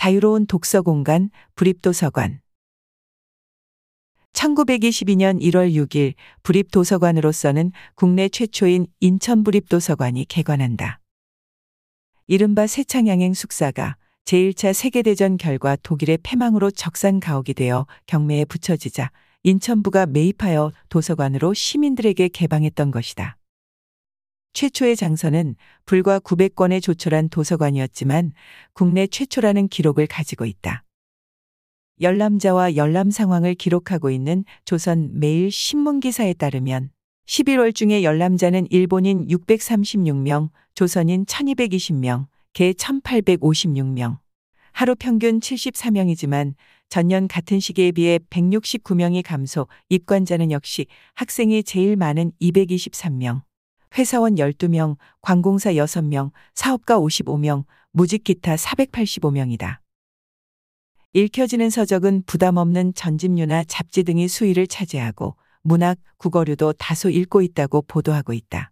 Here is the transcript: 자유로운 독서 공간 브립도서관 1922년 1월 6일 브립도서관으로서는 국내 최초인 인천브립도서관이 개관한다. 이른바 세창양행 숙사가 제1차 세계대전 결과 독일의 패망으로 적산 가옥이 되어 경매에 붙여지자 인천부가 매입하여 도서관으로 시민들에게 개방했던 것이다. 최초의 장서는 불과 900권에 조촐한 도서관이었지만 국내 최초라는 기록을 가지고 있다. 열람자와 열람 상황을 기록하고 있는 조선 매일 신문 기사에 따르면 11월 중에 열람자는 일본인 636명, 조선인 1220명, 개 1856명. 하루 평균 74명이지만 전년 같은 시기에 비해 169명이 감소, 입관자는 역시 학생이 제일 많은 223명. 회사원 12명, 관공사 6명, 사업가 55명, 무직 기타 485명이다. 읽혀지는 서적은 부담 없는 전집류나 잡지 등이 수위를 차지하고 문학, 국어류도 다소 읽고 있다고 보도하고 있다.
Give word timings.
자유로운 0.00 0.46
독서 0.46 0.80
공간 0.80 1.28
브립도서관 1.56 2.40
1922년 4.32 5.38
1월 5.42 5.74
6일 5.74 6.14
브립도서관으로서는 6.42 7.70
국내 7.96 8.30
최초인 8.30 8.86
인천브립도서관이 9.00 10.24
개관한다. 10.24 11.00
이른바 12.26 12.66
세창양행 12.66 13.34
숙사가 13.34 13.98
제1차 14.24 14.72
세계대전 14.72 15.36
결과 15.36 15.76
독일의 15.76 16.20
패망으로 16.22 16.70
적산 16.70 17.20
가옥이 17.20 17.52
되어 17.52 17.86
경매에 18.06 18.46
붙여지자 18.46 19.10
인천부가 19.42 20.06
매입하여 20.06 20.72
도서관으로 20.88 21.52
시민들에게 21.52 22.28
개방했던 22.28 22.90
것이다. 22.90 23.36
최초의 24.60 24.94
장서는 24.94 25.56
불과 25.86 26.18
900권에 26.18 26.82
조촐한 26.82 27.30
도서관이었지만 27.30 28.32
국내 28.74 29.06
최초라는 29.06 29.68
기록을 29.68 30.06
가지고 30.06 30.44
있다. 30.44 30.84
열람자와 32.02 32.76
열람 32.76 33.10
상황을 33.10 33.54
기록하고 33.54 34.10
있는 34.10 34.44
조선 34.66 35.18
매일 35.18 35.50
신문 35.50 35.98
기사에 36.00 36.34
따르면 36.34 36.90
11월 37.26 37.74
중에 37.74 38.02
열람자는 38.02 38.66
일본인 38.68 39.26
636명, 39.28 40.50
조선인 40.74 41.24
1220명, 41.24 42.26
개 42.52 42.72
1856명. 42.72 44.18
하루 44.72 44.94
평균 44.94 45.40
74명이지만 45.40 46.52
전년 46.90 47.28
같은 47.28 47.60
시기에 47.60 47.92
비해 47.92 48.18
169명이 48.28 49.22
감소, 49.24 49.68
입관자는 49.88 50.50
역시 50.50 50.84
학생이 51.14 51.62
제일 51.62 51.96
많은 51.96 52.32
223명. 52.42 53.40
회사원 53.96 54.36
12명, 54.36 54.96
관공사 55.20 55.72
6명, 55.72 56.30
사업가 56.54 56.98
55명, 56.98 57.64
무직 57.92 58.24
기타 58.24 58.54
485명이다. 58.54 59.78
읽혀지는 61.12 61.70
서적은 61.70 62.22
부담 62.24 62.56
없는 62.56 62.94
전집류나 62.94 63.64
잡지 63.64 64.04
등이 64.04 64.28
수위를 64.28 64.68
차지하고 64.68 65.36
문학, 65.62 65.98
국어류도 66.18 66.74
다소 66.74 67.10
읽고 67.10 67.42
있다고 67.42 67.82
보도하고 67.82 68.32
있다. 68.32 68.70